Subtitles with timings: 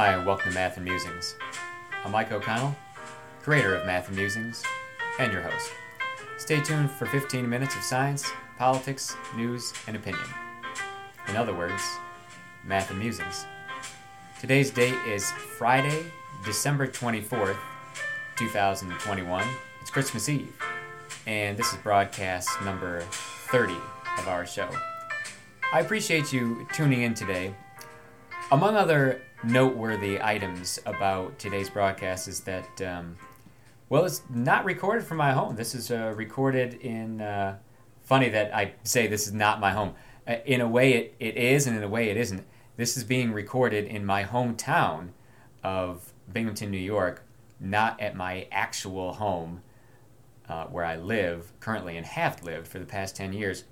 [0.00, 1.36] Hi, and welcome to Math and Musings.
[2.06, 2.74] I'm Mike O'Connell,
[3.42, 4.64] creator of Math and Musings,
[5.18, 5.70] and your host.
[6.38, 8.24] Stay tuned for 15 minutes of science,
[8.56, 10.24] politics, news, and opinion.
[11.28, 11.82] In other words,
[12.64, 13.44] Math and Musings.
[14.40, 16.06] Today's date is Friday,
[16.46, 17.58] December 24th,
[18.36, 19.46] 2021.
[19.82, 20.56] It's Christmas Eve,
[21.26, 23.02] and this is broadcast number
[23.50, 23.74] 30
[24.18, 24.70] of our show.
[25.74, 27.54] I appreciate you tuning in today.
[28.52, 33.16] Among other noteworthy items about today's broadcast is that, um,
[33.88, 35.54] well, it's not recorded from my home.
[35.54, 37.20] This is uh, recorded in.
[37.20, 37.58] Uh,
[38.10, 39.94] funny that I say this is not my home.
[40.26, 42.44] Uh, in a way, it, it is, and in a way, it isn't.
[42.76, 45.10] This is being recorded in my hometown
[45.62, 47.22] of Binghamton, New York,
[47.60, 49.62] not at my actual home
[50.48, 53.62] uh, where I live currently and have lived for the past 10 years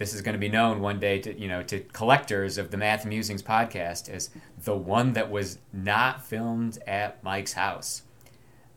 [0.00, 2.78] this is going to be known one day to you know to collectors of the
[2.78, 4.30] Math Musings podcast as
[4.64, 8.02] the one that was not filmed at Mike's house.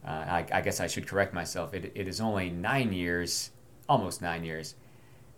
[0.06, 1.74] Uh, I, I, guess I should correct myself.
[1.74, 3.52] It, it is only nine years,
[3.88, 4.76] almost nine years,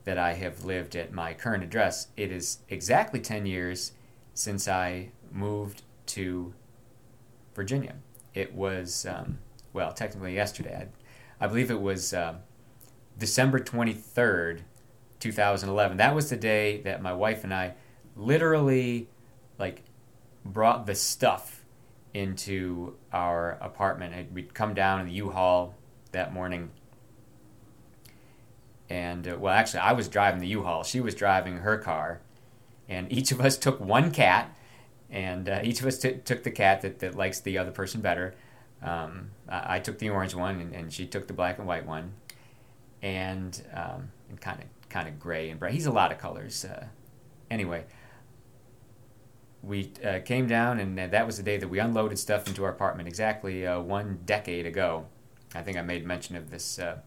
[0.05, 2.08] that I have lived at my current address.
[2.17, 3.92] It is exactly ten years
[4.33, 6.52] since I moved to
[7.53, 7.94] Virginia.
[8.33, 9.38] It was um,
[9.72, 10.88] well, technically yesterday.
[11.39, 12.38] I, I believe it was uh,
[13.20, 14.64] December twenty third
[15.25, 15.97] 2011.
[15.97, 17.73] That was the day that my wife and I
[18.15, 19.09] literally
[19.57, 19.81] like
[20.45, 21.65] brought the stuff
[22.13, 24.31] into our apartment.
[24.31, 25.73] We'd come down in the U-Haul
[26.11, 26.69] that morning.
[28.87, 30.83] And uh, well, actually, I was driving the U-Haul.
[30.83, 32.21] She was driving her car,
[32.87, 34.55] and each of us took one cat,
[35.09, 37.99] and uh, each of us t- took the cat that, that likes the other person
[37.99, 38.35] better.
[38.83, 41.87] Um, I-, I, took the orange one, and, and, she took the black and white
[41.87, 42.13] one,
[43.01, 45.73] and um, and kind of kind of gray and bright.
[45.73, 46.63] He's a lot of colors.
[46.63, 46.85] Uh,
[47.52, 47.83] anyway,
[49.61, 52.70] we uh, came down, and that was the day that we unloaded stuff into our
[52.70, 55.08] apartment exactly uh, one decade ago.
[55.53, 56.99] I think I made mention of this uh,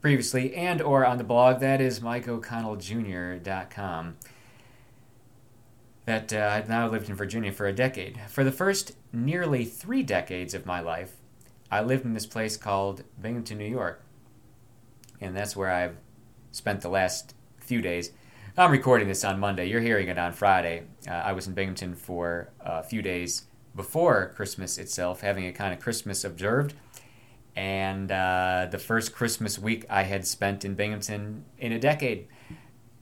[0.00, 1.60] previously, and or on the blog.
[1.60, 4.16] That is MikeO'ConnellJr.com.
[6.06, 8.18] That uh, I've now lived in Virginia for a decade.
[8.28, 11.16] For the first nearly three decades of my life,
[11.70, 14.02] I lived in this place called Binghamton, New York,
[15.20, 15.98] and that's where I've
[16.54, 18.12] spent the last few days.
[18.56, 19.66] I'm recording this on Monday.
[19.66, 20.84] You're hearing it on Friday.
[21.08, 25.74] Uh, I was in Binghamton for a few days before Christmas itself, having a kind
[25.74, 26.74] of Christmas observed.
[27.56, 32.28] And uh, the first Christmas week I had spent in Binghamton in a decade.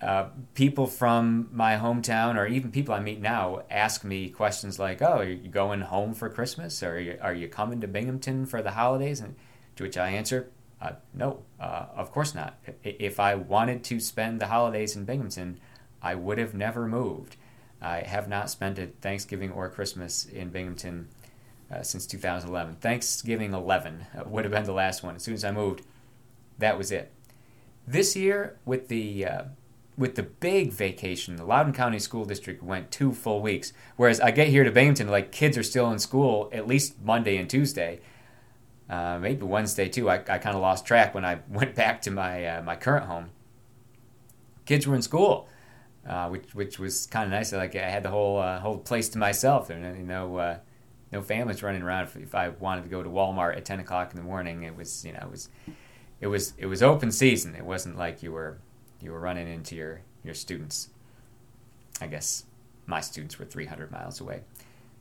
[0.00, 5.02] Uh, people from my hometown, or even people I meet now, ask me questions like,
[5.02, 6.82] "Oh, are you going home for Christmas?
[6.82, 9.36] Or are you, are you coming to Binghamton for the holidays?" And
[9.76, 10.50] to which I answer,
[10.82, 12.58] uh, no, uh, of course not.
[12.82, 15.60] If I wanted to spend the holidays in Binghamton,
[16.02, 17.36] I would have never moved.
[17.80, 21.08] I have not spent a Thanksgiving or Christmas in Binghamton
[21.70, 22.76] uh, since 2011.
[22.76, 25.14] Thanksgiving 11 uh, would have been the last one.
[25.14, 25.82] As soon as I moved,
[26.58, 27.12] that was it.
[27.86, 29.42] This year, with the uh,
[29.96, 33.72] with the big vacation, the Loudoun County School District went two full weeks.
[33.96, 37.36] Whereas I get here to Binghamton, like kids are still in school at least Monday
[37.36, 38.00] and Tuesday
[38.88, 40.10] uh, maybe Wednesday too.
[40.10, 43.06] I, I kind of lost track when I went back to my uh, my current
[43.06, 43.30] home.
[44.64, 45.48] Kids were in school,
[46.06, 47.52] uh, which which was kind of nice.
[47.52, 49.68] Like I had the whole uh, whole place to myself.
[49.68, 50.58] There, you know, uh,
[51.10, 52.08] no families running around.
[52.16, 55.04] If, I wanted to go to Walmart at ten o'clock in the morning, it was
[55.04, 55.48] you know it was
[56.20, 57.54] it was it was open season.
[57.54, 58.58] It wasn't like you were
[59.00, 60.90] you were running into your your students.
[62.00, 62.44] I guess
[62.86, 64.42] my students were 300 miles away.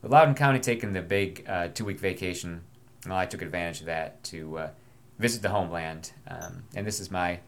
[0.00, 2.62] But Loudoun County taking the big uh, two week vacation
[3.06, 4.70] well, I took advantage of that to uh,
[5.18, 7.40] visit the homeland, um, and this is my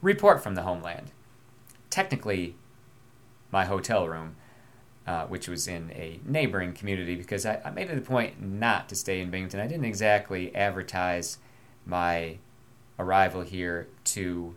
[0.00, 1.12] report from the homeland.
[1.90, 2.56] Technically,
[3.50, 4.36] my hotel room,
[5.06, 8.88] uh, which was in a neighboring community, because I, I, made it a point not
[8.88, 9.60] to stay in Binghamton.
[9.60, 11.38] I didn't exactly advertise
[11.84, 12.38] my
[12.98, 14.54] arrival here to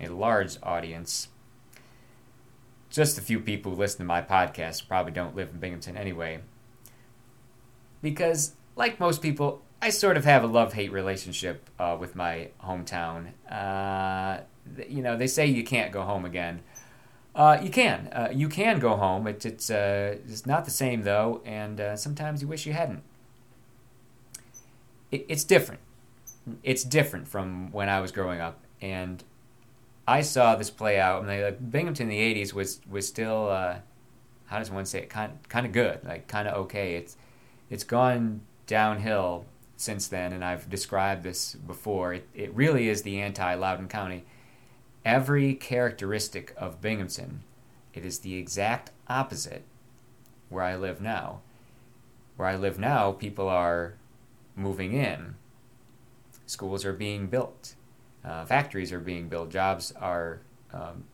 [0.00, 1.28] a large audience.
[2.90, 6.40] Just a few people who listen to my podcast probably don't live in Binghamton anyway.
[8.00, 12.50] Because like most people, I sort of have a love hate relationship uh, with my
[12.64, 13.32] hometown.
[13.50, 14.38] Uh,
[14.88, 16.60] you know, they say you can't go home again.
[17.34, 18.08] Uh, you can.
[18.12, 19.26] Uh, you can go home.
[19.26, 23.02] It, it's uh, it's not the same though, and uh, sometimes you wish you hadn't.
[25.10, 25.80] It, it's different.
[26.62, 29.22] It's different from when I was growing up, and
[30.06, 31.24] I saw this play out.
[31.24, 33.48] I mean, like, Binghamton in the '80s was was still
[34.46, 35.10] how does one say it?
[35.10, 36.94] Kind kind of good, like kind of okay.
[36.94, 37.16] It's
[37.70, 42.14] it's gone downhill since then, and I've described this before.
[42.14, 44.24] It, it really is the anti Loudoun County.
[45.04, 47.42] Every characteristic of Binghamton,
[47.94, 49.64] it is the exact opposite
[50.48, 51.40] where I live now.
[52.36, 53.94] Where I live now, people are
[54.54, 55.34] moving in.
[56.46, 57.74] Schools are being built.
[58.24, 59.50] Uh, factories are being built.
[59.50, 60.40] Jobs are
[60.72, 61.04] um,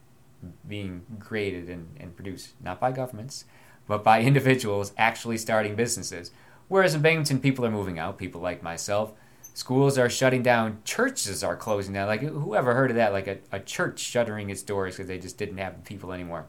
[0.67, 3.45] being created and, and produced, not by governments,
[3.87, 6.31] but by individuals actually starting businesses.
[6.69, 9.13] Whereas in Binghamton, people are moving out, people like myself.
[9.53, 12.09] Schools are shutting down, churches are closing down.
[12.09, 13.13] Like, whoever heard of that?
[13.13, 16.47] Like a, a church shuttering its doors because they just didn't have people anymore.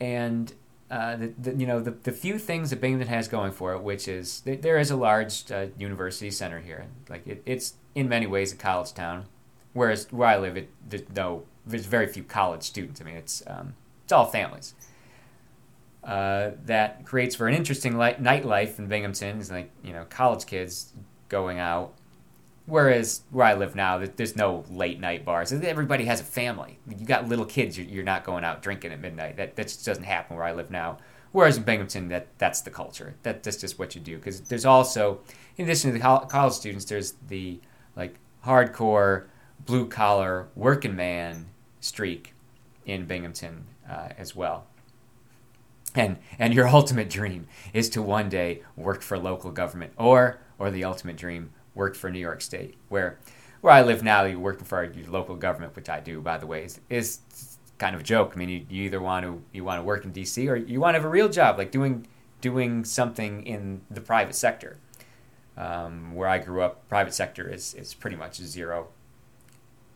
[0.00, 0.52] And
[0.90, 3.82] uh, the, the, you know the, the few things that Binghamton has going for it,
[3.82, 6.86] which is there is a large uh, university center here.
[7.08, 9.26] Like it, it's in many ways a college town,
[9.72, 13.00] whereas where I live, it there's no there's very few college students.
[13.00, 14.74] I mean, it's um, it's all families.
[16.02, 19.38] Uh, that creates for an interesting light, nightlife in Binghamton.
[19.38, 20.92] It's like you know college kids
[21.28, 21.92] going out,
[22.66, 25.52] whereas where I live now, there's no late night bars.
[25.52, 26.78] Everybody has a family.
[26.88, 27.78] You got little kids.
[27.78, 29.36] You're not going out drinking at midnight.
[29.36, 30.98] That that just doesn't happen where I live now.
[31.32, 33.14] Whereas in Binghamton, that that's the culture.
[33.22, 34.16] That that's just what you do.
[34.16, 35.20] Because there's also,
[35.56, 37.60] in addition to the college students, there's the
[37.94, 39.26] like hardcore
[39.66, 41.46] blue collar working man
[41.80, 42.34] streak
[42.86, 44.66] in Binghamton uh, as well.
[45.94, 50.70] And and your ultimate dream is to one day work for local government, or or
[50.70, 53.18] the ultimate dream work for New York State, where
[53.60, 56.46] where I live now, you're working for your local government, which I do, by the
[56.46, 57.18] way, is, is
[57.78, 58.32] kind of a joke.
[58.34, 60.48] I mean, you, you either want to you want to work in D.C.
[60.48, 62.06] or you want to have a real job, like doing
[62.40, 64.78] doing something in the private sector.
[65.56, 68.88] Um, where I grew up, private sector is, is pretty much zero,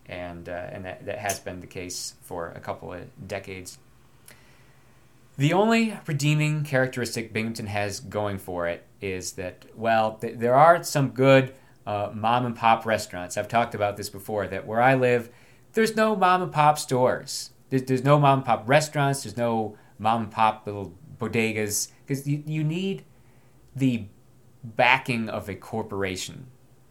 [0.04, 3.78] and uh, and that, that has been the case for a couple of decades.
[5.36, 10.84] The only redeeming characteristic Binghamton has going for it is that, well, th- there are
[10.84, 11.54] some good
[11.86, 13.36] uh, mom and pop restaurants.
[13.36, 15.30] I've talked about this before, that where I live,
[15.72, 17.50] there's no mom and pop stores.
[17.68, 22.28] There's, there's no mom and pop restaurants, there's no mom and pop little bodegas, because
[22.28, 23.04] you, you need
[23.74, 24.06] the
[24.62, 26.46] backing of a corporation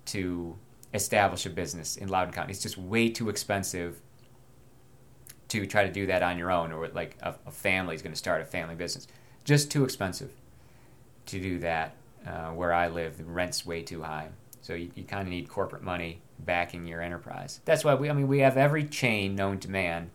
[0.05, 0.57] to
[0.93, 2.51] establish a business in Loudoun County.
[2.51, 4.01] It's just way too expensive
[5.61, 8.13] to try to do that on your own, or like a, a family is going
[8.13, 9.07] to start a family business.
[9.43, 10.31] Just too expensive
[11.27, 11.95] to do that.
[12.25, 14.29] Uh, where I live, the rent's way too high.
[14.61, 17.59] So you, you kind of need corporate money backing your enterprise.
[17.65, 20.11] That's why we, I mean, we have every chain known to man,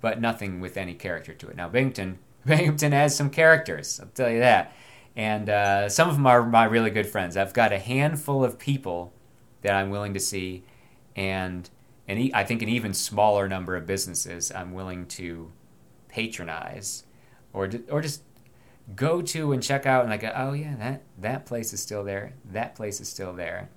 [0.00, 1.56] but nothing with any character to it.
[1.56, 4.00] Now, Binghamton, Binghamton has some characters.
[4.00, 4.74] I'll tell you that.
[5.14, 7.36] And uh, some of them are my really good friends.
[7.36, 9.12] I've got a handful of people
[9.62, 10.64] that I'm willing to see,
[11.14, 11.70] and
[12.06, 15.50] and I think an even smaller number of businesses I'm willing to
[16.08, 17.04] patronize,
[17.52, 18.22] or or just
[18.94, 22.34] go to and check out and like oh yeah that that place is still there
[22.44, 23.70] that place is still there.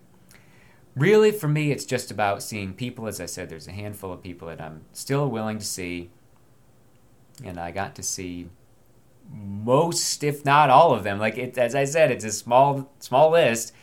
[0.96, 3.08] Really for me it's just about seeing people.
[3.08, 6.10] As i said there's a handful of people that i'm still willing to see
[7.44, 8.50] and i got to see
[9.32, 11.20] most if not all of them.
[11.20, 13.74] Like it, as i said it's a small small list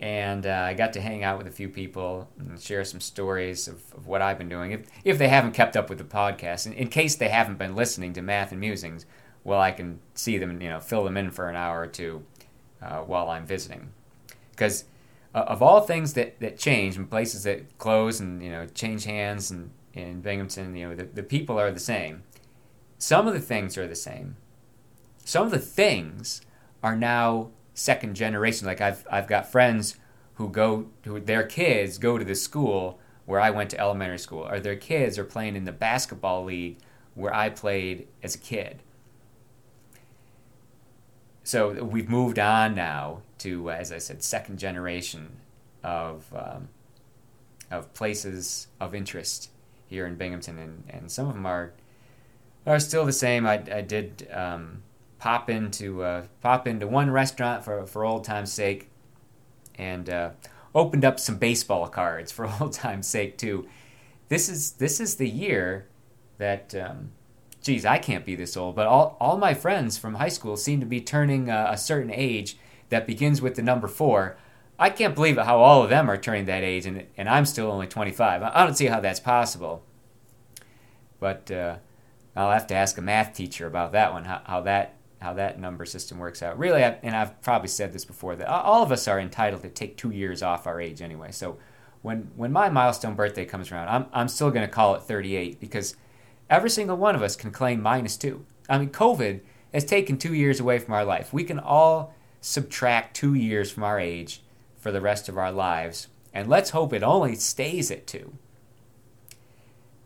[0.00, 3.68] and uh, I got to hang out with a few people and share some stories
[3.68, 4.72] of, of, what I've been doing.
[4.72, 7.74] If, if they haven't kept up with the podcast, in, in, case they haven't been
[7.74, 9.06] listening to Math and Musings,
[9.44, 12.24] well, I can see them, you know, fill them in for an hour or two
[12.82, 13.90] uh, while I'm visiting.
[14.50, 14.84] Because
[15.34, 19.04] uh, of all things that, that change and places that close and, you know, change
[19.04, 22.22] hands and in Binghamton, you know, the, the people are the same.
[22.98, 24.36] Some of the things are the same.
[25.24, 26.42] Some of the things
[26.82, 28.66] are now second generation.
[28.66, 29.96] Like I've I've got friends
[30.34, 34.46] who go who their kids go to the school where I went to elementary school,
[34.48, 36.78] or their kids are playing in the basketball league
[37.14, 38.82] where I played as a kid.
[41.42, 45.36] So we've moved on now to, as I said, second generation
[45.82, 46.68] of um,
[47.70, 49.50] of places of interest
[49.88, 51.72] here in Binghamton, and, and some of them are
[52.66, 53.46] are still the same.
[53.46, 54.82] I, I did um,
[55.18, 58.90] pop into uh, pop into one restaurant for for old time's sake,
[59.76, 60.30] and uh,
[60.74, 63.66] opened up some baseball cards for old time's sake too.
[64.28, 65.88] This is this is the year
[66.38, 66.74] that.
[66.74, 67.10] Um,
[67.66, 70.78] geez, I can't be this old, but all, all my friends from high school seem
[70.78, 72.56] to be turning uh, a certain age
[72.90, 74.36] that begins with the number four.
[74.78, 77.70] I can't believe how all of them are turning that age, and, and I'm still
[77.70, 78.42] only 25.
[78.42, 79.82] I don't see how that's possible.
[81.18, 81.78] But uh,
[82.36, 85.58] I'll have to ask a math teacher about that one, how, how that how that
[85.58, 86.58] number system works out.
[86.58, 89.96] Really, and I've probably said this before, that all of us are entitled to take
[89.96, 91.32] two years off our age anyway.
[91.32, 91.58] So
[92.02, 95.58] when when my milestone birthday comes around, I'm I'm still going to call it 38
[95.58, 95.96] because
[96.50, 98.44] every single one of us can claim minus two.
[98.68, 99.40] I mean, COVID
[99.72, 101.32] has taken two years away from our life.
[101.32, 104.42] We can all subtract two years from our age
[104.76, 108.34] for the rest of our lives, and let's hope it only stays at two.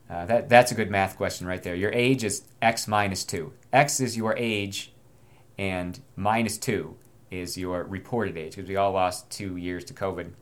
[0.08, 1.74] Uh, that that's a good math question right there.
[1.74, 3.52] Your age is x minus two.
[3.72, 4.92] X is your age,
[5.60, 6.96] and minus two
[7.30, 10.32] is your reported age because we all lost two years to COVID.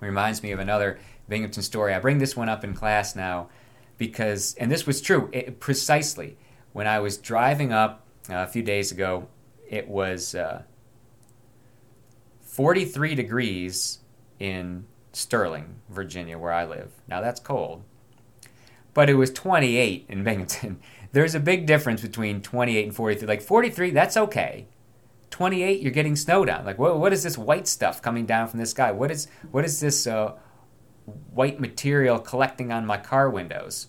[0.00, 0.98] Reminds me of another
[1.28, 1.92] Binghamton story.
[1.92, 3.50] I bring this one up in class now
[3.98, 6.38] because, and this was true it, precisely
[6.72, 9.28] when I was driving up uh, a few days ago.
[9.68, 10.62] It was uh,
[12.40, 13.98] 43 degrees
[14.38, 16.90] in Sterling, Virginia, where I live.
[17.06, 17.84] Now that's cold
[18.94, 20.80] but it was 28 in Binghamton.
[21.12, 23.28] There's a big difference between 28 and 43.
[23.28, 24.66] Like 43, that's okay.
[25.30, 26.64] 28, you're getting snowed on.
[26.64, 28.92] Like what, what is this white stuff coming down from the sky?
[28.92, 30.34] What is what is this uh,
[31.32, 33.88] white material collecting on my car windows?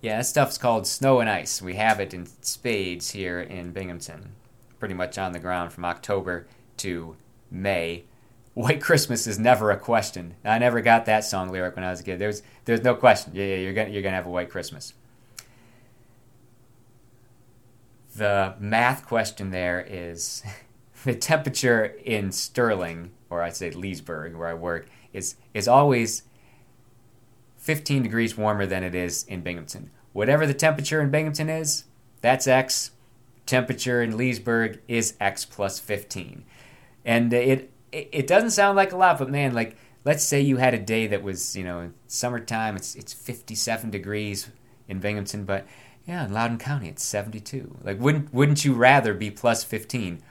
[0.00, 1.62] Yeah, that stuff's called snow and ice.
[1.62, 4.34] We have it in spades here in Binghamton,
[4.78, 6.46] pretty much on the ground from October
[6.78, 7.16] to
[7.50, 8.04] May
[8.54, 10.36] White Christmas is never a question.
[10.44, 12.20] I never got that song lyric when I was a kid.
[12.20, 13.32] There's there's no question.
[13.34, 14.94] Yeah, yeah, you're gonna you're gonna have a white Christmas.
[18.16, 20.42] The math question there is
[21.04, 26.22] the temperature in Sterling, or I'd say Leesburg, where I work, is is always
[27.58, 29.90] 15 degrees warmer than it is in Binghamton.
[30.12, 31.84] Whatever the temperature in Binghamton is,
[32.20, 32.90] that's X.
[33.46, 36.44] Temperature in Leesburg is X plus 15.
[37.04, 40.74] And it it, doesn't sound like a lot, but man, like let's say you had
[40.74, 44.50] a day that was, you know, summertime, it's it's 57 degrees
[44.88, 45.66] in Binghamton, but
[46.06, 47.78] yeah, in Loudoun County it's 72.
[47.82, 50.22] Like wouldn't wouldn't you rather be plus 15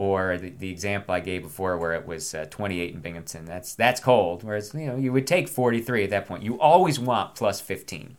[0.00, 3.44] or the, the example I gave before where it was uh, 28 in Binghamton.
[3.44, 4.42] That's that's cold.
[4.42, 6.42] Whereas, you know, you would take 43 at that point.
[6.42, 8.16] You always want plus 15.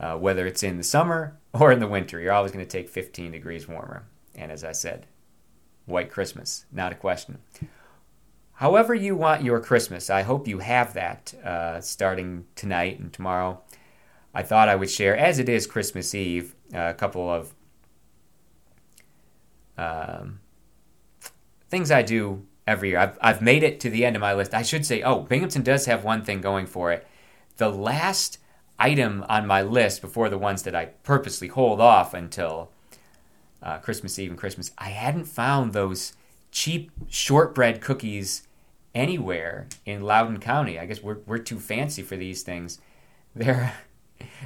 [0.00, 2.88] Uh, whether it's in the summer or in the winter, you're always going to take
[2.88, 4.04] 15 degrees warmer.
[4.34, 5.04] And as I said,
[5.84, 7.38] white Christmas, not a question.
[8.54, 13.60] However, you want your Christmas, I hope you have that uh, starting tonight and tomorrow.
[14.38, 17.52] I thought I would share, as it is Christmas Eve, a couple of
[19.76, 20.38] um,
[21.68, 23.00] things I do every year.
[23.00, 24.54] I've, I've made it to the end of my list.
[24.54, 27.04] I should say, oh, Binghamton does have one thing going for it.
[27.56, 28.38] The last
[28.78, 32.70] item on my list before the ones that I purposely hold off until
[33.60, 36.12] uh, Christmas Eve and Christmas, I hadn't found those
[36.52, 38.46] cheap shortbread cookies
[38.94, 40.78] anywhere in Loudoun County.
[40.78, 42.78] I guess we're we're too fancy for these things.
[43.34, 43.74] They're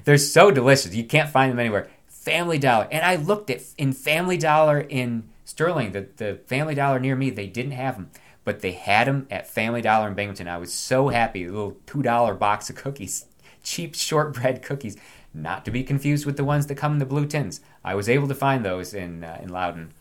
[0.05, 0.95] they're so delicious.
[0.95, 1.89] You can't find them anywhere.
[2.09, 7.01] Family Dollar, and I looked at in Family Dollar in Sterling, the the Family Dollar
[7.01, 8.11] near me, they didn't have them,
[8.45, 10.47] but they had them at Family Dollar in Binghamton.
[10.47, 11.45] I was so happy.
[11.45, 13.27] A little two dollar box of cookies,
[13.63, 14.97] cheap shortbread cookies,
[15.35, 17.61] not to be confused with the ones that come in the blue tins.
[17.85, 19.93] I was able to find those in uh, in Loudoun,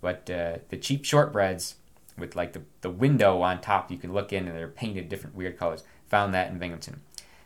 [0.00, 1.74] but uh, the cheap shortbreads
[2.18, 5.36] with like the, the window on top you can look in and they're painted different
[5.36, 5.84] weird colors.
[6.08, 7.00] Found that in Binghamton.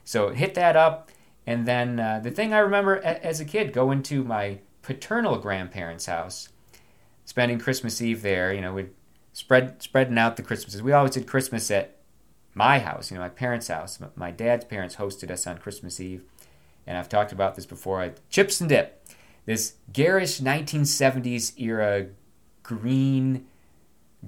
[0.05, 1.11] So hit that up.
[1.47, 5.39] And then uh, the thing I remember a- as a kid going to my paternal
[5.39, 6.49] grandparents' house,
[7.25, 8.91] spending Christmas Eve there, you know, we'd
[9.33, 10.83] spread spreading out the Christmases.
[10.83, 11.97] We always did Christmas at
[12.55, 13.99] my house, you know, my parents' house.
[14.17, 16.23] My dad's parents hosted us on Christmas Eve.
[16.87, 18.01] And I've talked about this before.
[18.01, 19.07] I, chips and dip.
[19.47, 22.09] This garish 1970s era
[22.63, 23.47] green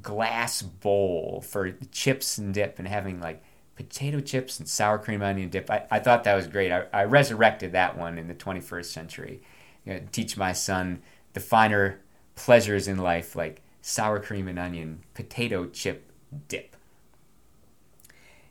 [0.01, 3.43] glass bowl for chips and dip and having like
[3.77, 5.71] potato chips and sour cream onion dip.
[5.71, 6.71] I, I thought that was great.
[6.71, 9.43] I, I resurrected that one in the 21st century.
[9.85, 11.03] You know, teach my son
[11.33, 12.01] the finer
[12.35, 16.11] pleasures in life like sour cream and onion potato chip
[16.49, 16.77] dip.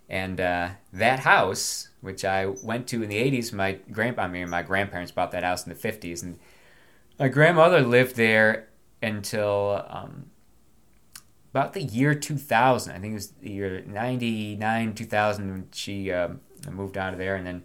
[0.09, 4.49] And uh, that house, which I went to in the 80s, my grandpa, I mean,
[4.49, 6.37] my grandparents bought that house in the 50s, and
[7.17, 8.67] my grandmother lived there
[9.01, 10.30] until um,
[11.51, 12.91] about the year 2000.
[12.91, 16.29] I think it was the year 99, 2000 when she uh,
[16.69, 17.35] moved out of there.
[17.35, 17.63] And then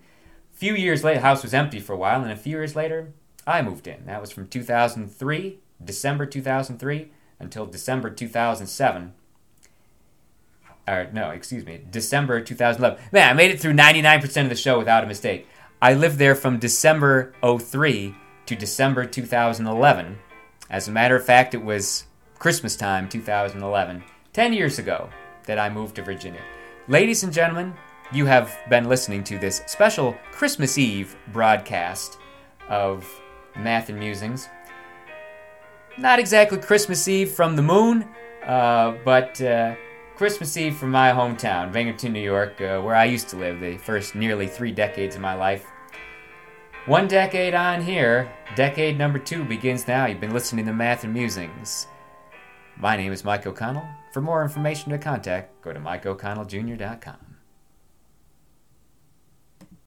[0.53, 2.23] a few years later, the house was empty for a while.
[2.23, 3.13] And a few years later,
[3.47, 4.07] I moved in.
[4.07, 9.15] That was from 2003, December 2003, until December 2007.
[10.89, 13.05] Or, no, excuse me, December 2011.
[13.13, 15.47] Man, I made it through 99% of the show without a mistake.
[15.81, 18.15] I lived there from December 03
[18.47, 20.19] to December 2011.
[20.71, 22.05] As a matter of fact, it was
[22.39, 25.09] Christmas time 2011, 10 years ago,
[25.47, 26.43] that I moved to Virginia.
[26.87, 27.75] Ladies and gentlemen,
[28.13, 32.19] you have been listening to this special Christmas Eve broadcast
[32.69, 33.09] of
[33.57, 34.49] Math and Musings.
[35.99, 38.07] Not exactly Christmas Eve from the moon,
[38.45, 39.75] uh, but uh,
[40.15, 43.79] Christmas Eve from my hometown, Binghamton, New York, uh, where I used to live the
[43.79, 45.67] first nearly three decades of my life.
[46.85, 50.07] One decade on here, decade number two begins now.
[50.07, 51.89] You've been listening to Math and Musings.
[52.79, 53.89] My name is Mike O'Connell.
[54.13, 57.26] For more information to contact, go to MikeO'ConnellJr.com.